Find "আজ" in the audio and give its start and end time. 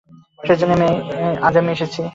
1.41-1.53